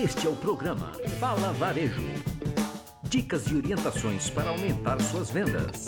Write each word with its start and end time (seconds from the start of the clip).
Este 0.00 0.28
é 0.28 0.30
o 0.30 0.36
programa 0.36 0.92
Fala 1.18 1.52
Varejo. 1.54 2.00
Dicas 3.02 3.48
e 3.48 3.56
orientações 3.56 4.30
para 4.30 4.50
aumentar 4.50 5.02
suas 5.02 5.28
vendas. 5.28 5.86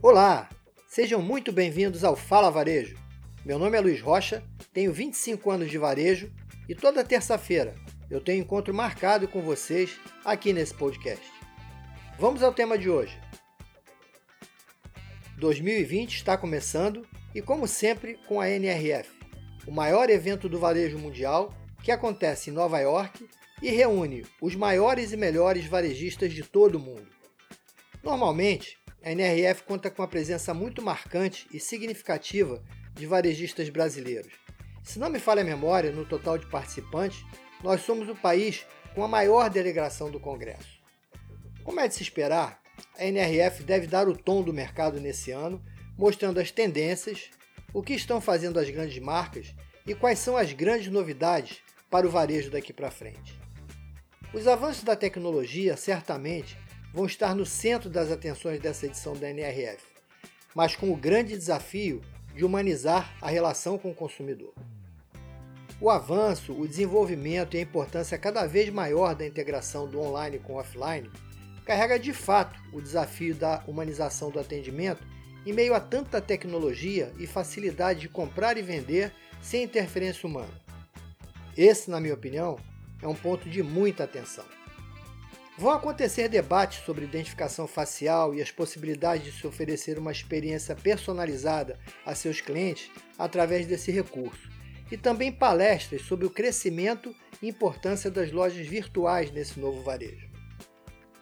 Olá, 0.00 0.48
sejam 0.86 1.20
muito 1.20 1.50
bem-vindos 1.50 2.04
ao 2.04 2.14
Fala 2.14 2.48
Varejo. 2.48 2.96
Meu 3.44 3.58
nome 3.58 3.76
é 3.76 3.80
Luiz 3.80 4.00
Rocha, 4.00 4.44
tenho 4.72 4.92
25 4.92 5.50
anos 5.50 5.68
de 5.68 5.78
varejo 5.78 6.30
e 6.68 6.76
toda 6.76 7.02
terça-feira 7.02 7.74
eu 8.08 8.20
tenho 8.20 8.40
encontro 8.40 8.72
marcado 8.72 9.26
com 9.26 9.42
vocês 9.42 9.98
aqui 10.24 10.52
nesse 10.52 10.74
podcast. 10.74 11.26
Vamos 12.20 12.40
ao 12.40 12.54
tema 12.54 12.78
de 12.78 12.88
hoje. 12.88 13.18
2020 15.38 16.14
está 16.14 16.38
começando 16.38 17.04
e, 17.34 17.42
como 17.42 17.66
sempre, 17.66 18.16
com 18.28 18.40
a 18.40 18.48
NRF, 18.48 19.19
o 19.70 19.72
maior 19.72 20.10
evento 20.10 20.48
do 20.48 20.58
varejo 20.58 20.98
mundial 20.98 21.54
que 21.80 21.92
acontece 21.92 22.50
em 22.50 22.52
Nova 22.52 22.80
York 22.80 23.24
e 23.62 23.70
reúne 23.70 24.26
os 24.40 24.56
maiores 24.56 25.12
e 25.12 25.16
melhores 25.16 25.64
varejistas 25.64 26.32
de 26.32 26.42
todo 26.42 26.74
o 26.74 26.80
mundo. 26.80 27.06
Normalmente, 28.02 28.76
a 29.00 29.12
NRF 29.12 29.62
conta 29.62 29.88
com 29.88 30.02
uma 30.02 30.08
presença 30.08 30.52
muito 30.52 30.82
marcante 30.82 31.46
e 31.54 31.60
significativa 31.60 32.60
de 32.94 33.06
varejistas 33.06 33.68
brasileiros. 33.68 34.32
Se 34.82 34.98
não 34.98 35.08
me 35.08 35.20
falha 35.20 35.42
a 35.42 35.44
memória, 35.44 35.92
no 35.92 36.04
total 36.04 36.36
de 36.36 36.50
participantes, 36.50 37.24
nós 37.62 37.82
somos 37.82 38.08
o 38.08 38.16
país 38.16 38.66
com 38.92 39.04
a 39.04 39.08
maior 39.08 39.48
delegação 39.48 40.10
do 40.10 40.18
Congresso. 40.18 40.80
Como 41.62 41.78
é 41.78 41.86
de 41.86 41.94
se 41.94 42.02
esperar, 42.02 42.60
a 42.98 43.04
NRF 43.04 43.62
deve 43.62 43.86
dar 43.86 44.08
o 44.08 44.16
tom 44.16 44.42
do 44.42 44.52
mercado 44.52 44.98
nesse 44.98 45.30
ano, 45.30 45.62
mostrando 45.96 46.40
as 46.40 46.50
tendências, 46.50 47.30
o 47.72 47.82
que 47.82 47.94
estão 47.94 48.20
fazendo 48.20 48.58
as 48.58 48.68
grandes 48.68 48.98
marcas 49.02 49.54
e 49.86 49.94
quais 49.94 50.18
são 50.18 50.36
as 50.36 50.52
grandes 50.52 50.90
novidades 50.90 51.58
para 51.90 52.06
o 52.06 52.10
varejo 52.10 52.50
daqui 52.50 52.72
para 52.72 52.90
frente. 52.90 53.38
Os 54.32 54.46
avanços 54.46 54.84
da 54.84 54.94
tecnologia 54.94 55.76
certamente 55.76 56.56
vão 56.92 57.06
estar 57.06 57.34
no 57.34 57.46
centro 57.46 57.90
das 57.90 58.10
atenções 58.10 58.60
dessa 58.60 58.86
edição 58.86 59.14
da 59.14 59.30
NRF, 59.30 59.82
mas 60.54 60.76
com 60.76 60.92
o 60.92 60.96
grande 60.96 61.36
desafio 61.36 62.00
de 62.34 62.44
humanizar 62.44 63.12
a 63.20 63.28
relação 63.28 63.76
com 63.76 63.90
o 63.90 63.94
consumidor. 63.94 64.54
O 65.80 65.88
avanço, 65.88 66.52
o 66.52 66.68
desenvolvimento 66.68 67.56
e 67.56 67.58
a 67.58 67.62
importância 67.62 68.18
cada 68.18 68.46
vez 68.46 68.68
maior 68.68 69.14
da 69.14 69.26
integração 69.26 69.88
do 69.88 69.98
online 69.98 70.38
com 70.38 70.54
o 70.54 70.58
offline 70.58 71.10
carrega 71.64 71.98
de 71.98 72.12
fato 72.12 72.60
o 72.72 72.80
desafio 72.80 73.34
da 73.34 73.64
humanização 73.66 74.30
do 74.30 74.38
atendimento 74.38 75.02
em 75.46 75.52
meio 75.52 75.74
a 75.74 75.80
tanta 75.80 76.20
tecnologia 76.20 77.12
e 77.18 77.26
facilidade 77.26 78.00
de 78.00 78.08
comprar 78.08 78.56
e 78.56 78.62
vender 78.62 79.12
sem 79.40 79.64
interferência 79.64 80.26
humana. 80.26 80.60
Esse, 81.56 81.90
na 81.90 82.00
minha 82.00 82.14
opinião, 82.14 82.58
é 83.02 83.08
um 83.08 83.14
ponto 83.14 83.48
de 83.48 83.62
muita 83.62 84.04
atenção. 84.04 84.44
Vão 85.58 85.72
acontecer 85.72 86.28
debates 86.28 86.84
sobre 86.84 87.04
identificação 87.04 87.66
facial 87.66 88.34
e 88.34 88.40
as 88.40 88.50
possibilidades 88.50 89.26
de 89.26 89.32
se 89.32 89.46
oferecer 89.46 89.98
uma 89.98 90.12
experiência 90.12 90.74
personalizada 90.74 91.78
a 92.04 92.14
seus 92.14 92.40
clientes 92.40 92.90
através 93.18 93.66
desse 93.66 93.90
recurso, 93.90 94.48
e 94.90 94.96
também 94.96 95.30
palestras 95.30 96.02
sobre 96.02 96.24
o 96.24 96.30
crescimento 96.30 97.14
e 97.42 97.48
importância 97.48 98.10
das 98.10 98.32
lojas 98.32 98.66
virtuais 98.66 99.30
nesse 99.30 99.60
novo 99.60 99.82
varejo. 99.82 100.30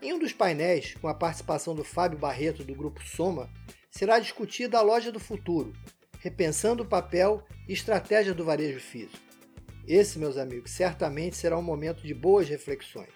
Em 0.00 0.14
um 0.14 0.18
dos 0.18 0.32
painéis, 0.32 0.94
com 1.00 1.08
a 1.08 1.14
participação 1.14 1.74
do 1.74 1.84
Fábio 1.84 2.18
Barreto 2.18 2.64
do 2.64 2.74
grupo 2.74 3.02
Soma, 3.06 3.50
será 3.92 4.18
discutida 4.18 4.78
a 4.78 4.82
loja 4.82 5.12
do 5.12 5.20
futuro, 5.20 5.72
repensando 6.18 6.82
o 6.82 6.86
papel 6.86 7.44
e 7.68 7.72
estratégia 7.72 8.34
do 8.34 8.44
varejo 8.44 8.80
físico. 8.80 9.20
Esse, 9.86 10.18
meus 10.18 10.38
amigos, 10.38 10.70
certamente 10.70 11.36
será 11.36 11.58
um 11.58 11.62
momento 11.62 12.02
de 12.02 12.14
boas 12.14 12.48
reflexões. 12.48 13.12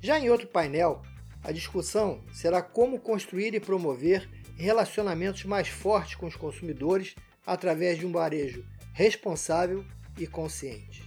Já 0.00 0.18
em 0.18 0.30
outro 0.30 0.48
painel, 0.48 1.02
a 1.44 1.52
discussão 1.52 2.24
será 2.32 2.62
como 2.62 2.98
construir 2.98 3.54
e 3.54 3.60
promover 3.60 4.28
relacionamentos 4.56 5.44
mais 5.44 5.68
fortes 5.68 6.14
com 6.14 6.26
os 6.26 6.34
consumidores 6.34 7.14
através 7.46 7.98
de 7.98 8.06
um 8.06 8.12
varejo 8.12 8.64
responsável 8.92 9.84
e 10.18 10.26
consciente. 10.26 11.04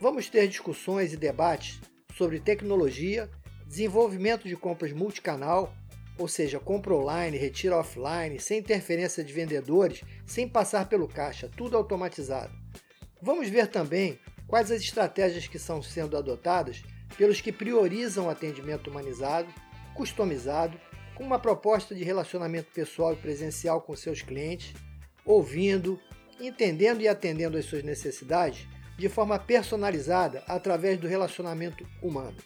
Vamos 0.00 0.28
ter 0.28 0.46
discussões 0.46 1.12
e 1.12 1.16
debates 1.16 1.80
sobre 2.14 2.38
tecnologia, 2.38 3.28
desenvolvimento 3.66 4.46
de 4.46 4.56
compras 4.56 4.92
multicanal, 4.92 5.74
ou 6.18 6.26
seja, 6.28 6.58
compra 6.58 6.94
online, 6.94 7.36
retira 7.36 7.76
offline, 7.76 8.38
sem 8.40 8.58
interferência 8.58 9.22
de 9.22 9.32
vendedores, 9.32 10.02
sem 10.26 10.48
passar 10.48 10.88
pelo 10.88 11.08
caixa, 11.08 11.50
tudo 11.56 11.76
automatizado. 11.76 12.52
Vamos 13.20 13.48
ver 13.48 13.66
também 13.68 14.18
quais 14.46 14.70
as 14.70 14.80
estratégias 14.80 15.46
que 15.46 15.56
estão 15.56 15.82
sendo 15.82 16.16
adotadas 16.16 16.82
pelos 17.16 17.40
que 17.40 17.52
priorizam 17.52 18.26
o 18.26 18.30
atendimento 18.30 18.90
humanizado, 18.90 19.52
customizado, 19.94 20.78
com 21.14 21.24
uma 21.24 21.38
proposta 21.38 21.94
de 21.94 22.04
relacionamento 22.04 22.70
pessoal 22.72 23.12
e 23.12 23.16
presencial 23.16 23.80
com 23.80 23.96
seus 23.96 24.20
clientes, 24.22 24.74
ouvindo, 25.24 25.98
entendendo 26.38 27.00
e 27.00 27.08
atendendo 27.08 27.56
às 27.56 27.64
suas 27.64 27.82
necessidades 27.82 28.66
de 28.98 29.08
forma 29.08 29.38
personalizada 29.38 30.42
através 30.46 30.98
do 30.98 31.06
relacionamento 31.06 31.86
humano. 32.02 32.36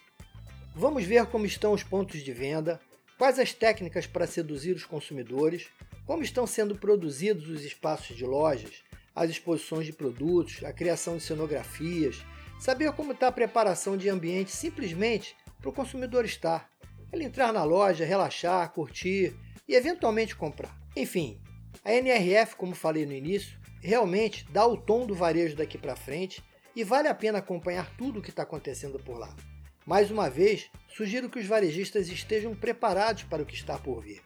Vamos 0.75 1.05
ver 1.05 1.27
como 1.27 1.47
estão 1.47 1.73
os 1.73 1.83
pontos 1.83 2.23
de 2.23 2.33
venda, 2.33 2.81
quais 3.21 3.39
as 3.39 3.53
técnicas 3.53 4.07
para 4.07 4.27
seduzir 4.27 4.75
os 4.75 4.87
consumidores, 4.87 5.69
como 6.07 6.23
estão 6.23 6.47
sendo 6.47 6.75
produzidos 6.75 7.51
os 7.51 7.63
espaços 7.63 8.17
de 8.17 8.25
lojas, 8.25 8.83
as 9.15 9.29
exposições 9.29 9.85
de 9.85 9.93
produtos, 9.93 10.65
a 10.65 10.73
criação 10.73 11.19
de 11.19 11.23
cenografias, 11.23 12.25
saber 12.59 12.91
como 12.93 13.13
está 13.13 13.29
a 13.29 13.33
preparação 13.33 13.95
de 13.95 14.09
ambiente 14.09 14.51
simplesmente 14.53 15.37
para 15.61 15.69
o 15.69 15.73
consumidor 15.73 16.25
estar. 16.25 16.71
Ele 17.13 17.25
entrar 17.25 17.53
na 17.53 17.63
loja, 17.63 18.07
relaxar, 18.07 18.73
curtir 18.73 19.37
e 19.69 19.75
eventualmente 19.75 20.35
comprar. 20.35 20.75
Enfim, 20.97 21.39
a 21.85 21.93
NRF, 21.93 22.57
como 22.57 22.75
falei 22.75 23.05
no 23.05 23.13
início, 23.13 23.59
realmente 23.83 24.47
dá 24.51 24.67
o 24.67 24.79
tom 24.79 25.05
do 25.05 25.15
varejo 25.15 25.57
daqui 25.57 25.77
para 25.77 25.95
frente 25.95 26.43
e 26.75 26.83
vale 26.83 27.07
a 27.07 27.15
pena 27.15 27.41
acompanhar 27.41 27.95
tudo 27.99 28.21
o 28.21 28.23
que 28.23 28.31
está 28.31 28.45
acontecendo 28.45 28.99
por 28.99 29.19
lá. 29.19 29.37
Mais 29.87 30.11
uma 30.11 30.29
vez, 30.29 30.71
sugiro 30.89 31.29
que 31.29 31.39
os 31.39 31.47
varejistas 31.47 32.09
estejam 32.09 32.55
preparados 32.55 33.23
para 33.25 33.43
o 33.43 33.47
que 33.47 33.55
está 33.55 33.79
por 33.79 34.03
vir. 34.03 34.23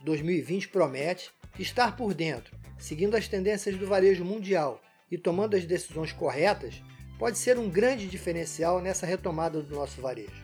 2020 0.00 0.68
promete 0.68 1.30
estar 1.58 1.96
por 1.96 2.14
dentro, 2.14 2.56
seguindo 2.78 3.16
as 3.16 3.28
tendências 3.28 3.76
do 3.76 3.86
varejo 3.86 4.24
mundial 4.24 4.80
e 5.10 5.18
tomando 5.18 5.56
as 5.56 5.64
decisões 5.64 6.12
corretas, 6.12 6.82
pode 7.18 7.36
ser 7.36 7.58
um 7.58 7.68
grande 7.68 8.06
diferencial 8.06 8.80
nessa 8.80 9.04
retomada 9.04 9.60
do 9.60 9.74
nosso 9.74 10.00
varejo. 10.00 10.42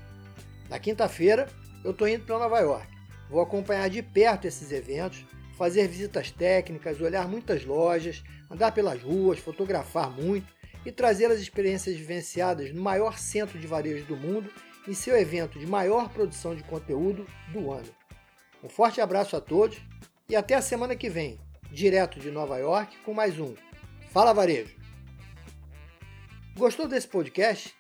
Na 0.69 0.79
quinta-feira, 0.79 1.49
eu 1.85 1.93
estou 1.93 2.09
indo 2.09 2.25
para 2.25 2.39
Nova 2.39 2.59
York. 2.61 2.87
Vou 3.31 3.41
acompanhar 3.41 3.89
de 3.89 4.03
perto 4.03 4.47
esses 4.47 4.73
eventos, 4.73 5.25
fazer 5.57 5.87
visitas 5.87 6.31
técnicas, 6.31 7.01
olhar 7.01 7.29
muitas 7.29 7.65
lojas, 7.65 8.23
andar 8.51 8.73
pelas 8.73 9.01
ruas, 9.03 9.39
fotografar 9.39 10.11
muito 10.11 10.53
e 10.85 10.93
trazer 10.93 11.31
as 11.31 11.41
experiências 11.41 11.97
vivenciadas 11.97 12.73
no 12.73 12.83
maior 12.83 13.19
centro 13.19 13.59
de 13.59 13.67
varejo 13.67 14.05
do 14.07 14.17
mundo 14.17 14.51
em 14.87 14.95
seu 14.95 15.17
evento 15.17 15.59
de 15.59 15.67
maior 15.67 16.11
produção 16.11 16.55
de 16.55 16.63
conteúdo 16.63 17.27
do 17.53 17.73
ano. 17.73 17.89
Um 18.63 18.69
forte 18.69 19.01
abraço 19.01 19.35
a 19.37 19.41
todos 19.41 19.81
e 20.29 20.37
até 20.37 20.55
a 20.55 20.63
semana 20.63 20.97
que 20.97 21.09
vem, 21.09 21.41
direto 21.71 22.21
de 22.21 22.31
Nova 22.31 22.59
York, 22.59 22.99
com 22.99 23.15
mais 23.15 23.39
um 23.39 23.55
Fala 24.11 24.33
Varejo. 24.33 24.77
Gostou 26.57 26.87
desse 26.87 27.09
podcast? 27.09 27.75